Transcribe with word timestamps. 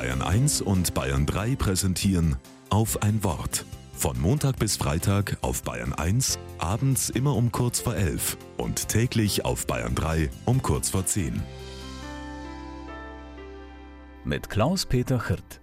Bayern 0.00 0.22
1 0.22 0.62
und 0.62 0.94
Bayern 0.94 1.26
3 1.26 1.56
präsentieren 1.56 2.36
auf 2.70 3.02
ein 3.02 3.22
Wort. 3.22 3.66
Von 3.92 4.18
Montag 4.18 4.58
bis 4.58 4.78
Freitag 4.78 5.36
auf 5.42 5.62
Bayern 5.62 5.92
1, 5.92 6.38
abends 6.56 7.10
immer 7.10 7.36
um 7.36 7.52
kurz 7.52 7.80
vor 7.80 7.94
11 7.94 8.38
und 8.56 8.88
täglich 8.88 9.44
auf 9.44 9.66
Bayern 9.66 9.94
3 9.94 10.30
um 10.46 10.62
kurz 10.62 10.88
vor 10.88 11.04
10. 11.04 11.42
Mit 14.24 14.48
Klaus-Peter 14.48 15.28
Hirt. 15.28 15.60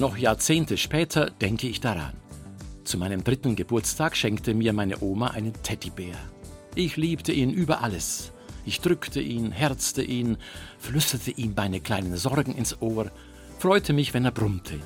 Noch 0.00 0.16
Jahrzehnte 0.16 0.78
später 0.78 1.30
denke 1.30 1.68
ich 1.68 1.80
daran. 1.80 2.14
Zu 2.82 2.98
meinem 2.98 3.22
dritten 3.22 3.54
Geburtstag 3.54 4.16
schenkte 4.16 4.52
mir 4.52 4.72
meine 4.72 5.00
Oma 5.00 5.28
einen 5.28 5.52
Teddybär. 5.62 6.16
Ich 6.74 6.96
liebte 6.96 7.30
ihn 7.30 7.50
über 7.50 7.80
alles. 7.80 8.32
Ich 8.66 8.80
drückte 8.80 9.20
ihn, 9.20 9.52
herzte 9.52 10.02
ihn, 10.02 10.38
flüsterte 10.78 11.30
ihm 11.30 11.54
meine 11.54 11.80
kleinen 11.80 12.16
Sorgen 12.16 12.54
ins 12.54 12.80
Ohr, 12.80 13.10
freute 13.58 13.92
mich, 13.92 14.14
wenn 14.14 14.24
er 14.24 14.30
brummte. 14.30 14.80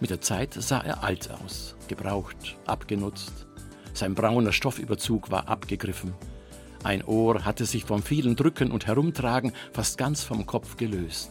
Mit 0.00 0.10
der 0.10 0.20
Zeit 0.20 0.54
sah 0.54 0.80
er 0.80 1.02
alt 1.02 1.30
aus, 1.30 1.76
gebraucht, 1.88 2.56
abgenutzt. 2.66 3.46
Sein 3.94 4.14
brauner 4.14 4.52
Stoffüberzug 4.52 5.30
war 5.30 5.48
abgegriffen. 5.48 6.12
Ein 6.82 7.02
Ohr 7.04 7.44
hatte 7.46 7.64
sich 7.64 7.84
vom 7.84 8.02
vielen 8.02 8.36
Drücken 8.36 8.70
und 8.70 8.86
Herumtragen 8.86 9.52
fast 9.72 9.96
ganz 9.96 10.22
vom 10.22 10.44
Kopf 10.44 10.76
gelöst. 10.76 11.30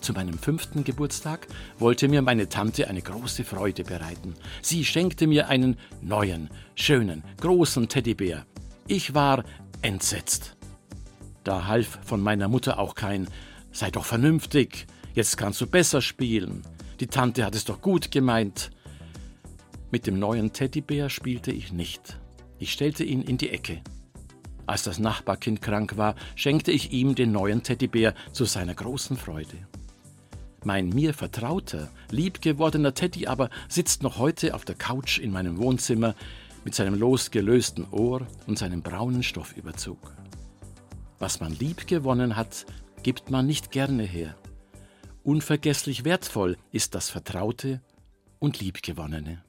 Zu 0.00 0.14
meinem 0.14 0.38
fünften 0.38 0.84
Geburtstag 0.84 1.46
wollte 1.78 2.08
mir 2.08 2.22
meine 2.22 2.48
Tante 2.48 2.88
eine 2.88 3.02
große 3.02 3.44
Freude 3.44 3.84
bereiten. 3.84 4.34
Sie 4.62 4.84
schenkte 4.84 5.26
mir 5.26 5.48
einen 5.48 5.76
neuen, 6.00 6.48
schönen, 6.76 7.24
großen 7.40 7.88
Teddybär. 7.88 8.46
Ich 8.86 9.12
war 9.12 9.44
entsetzt. 9.82 10.56
Da 11.44 11.66
half 11.66 11.98
von 12.04 12.20
meiner 12.20 12.48
Mutter 12.48 12.78
auch 12.78 12.94
kein 12.94 13.28
Sei 13.70 13.90
doch 13.90 14.04
vernünftig, 14.04 14.86
jetzt 15.14 15.36
kannst 15.36 15.60
du 15.60 15.66
besser 15.66 16.00
spielen. 16.00 16.62
Die 17.00 17.06
Tante 17.06 17.44
hat 17.44 17.54
es 17.54 17.64
doch 17.64 17.80
gut 17.80 18.10
gemeint. 18.10 18.70
Mit 19.90 20.06
dem 20.06 20.18
neuen 20.18 20.52
Teddybär 20.52 21.10
spielte 21.10 21.52
ich 21.52 21.72
nicht. 21.72 22.18
Ich 22.58 22.72
stellte 22.72 23.04
ihn 23.04 23.22
in 23.22 23.38
die 23.38 23.50
Ecke. 23.50 23.80
Als 24.66 24.82
das 24.82 24.98
Nachbarkind 24.98 25.62
krank 25.62 25.96
war, 25.96 26.14
schenkte 26.34 26.72
ich 26.72 26.92
ihm 26.92 27.14
den 27.14 27.32
neuen 27.32 27.62
Teddybär 27.62 28.14
zu 28.32 28.44
seiner 28.44 28.74
großen 28.74 29.16
Freude. 29.16 29.56
Mein 30.64 30.88
mir 30.88 31.14
vertrauter, 31.14 31.88
liebgewordener 32.10 32.92
Teddy 32.92 33.28
aber 33.28 33.48
sitzt 33.68 34.02
noch 34.02 34.18
heute 34.18 34.54
auf 34.54 34.64
der 34.64 34.74
Couch 34.74 35.18
in 35.18 35.30
meinem 35.30 35.58
Wohnzimmer 35.58 36.16
mit 36.64 36.74
seinem 36.74 36.94
losgelösten 36.94 37.86
Ohr 37.90 38.26
und 38.46 38.58
seinem 38.58 38.82
braunen 38.82 39.22
Stoffüberzug. 39.22 40.14
Was 41.18 41.40
man 41.40 41.52
lieb 41.52 41.86
gewonnen 41.86 42.36
hat, 42.36 42.66
gibt 43.02 43.30
man 43.30 43.46
nicht 43.46 43.70
gerne 43.70 44.04
her. 44.04 44.36
Unvergesslich 45.24 46.04
wertvoll 46.04 46.56
ist 46.72 46.94
das 46.94 47.10
Vertraute 47.10 47.80
und 48.38 48.60
Liebgewonnene. 48.60 49.42